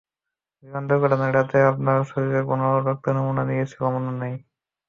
বিমান 0.63 0.83
দূর্ঘটনার 0.89 1.31
রাতে 1.37 1.57
আপনার 1.71 1.97
শরীর 2.09 2.31
থেকে 2.31 2.51
রক্তের 2.81 3.13
নমুনা 3.17 3.43
নিয়েছিল 3.49 3.81
মনে 3.95 4.11
নেই? 4.21 4.35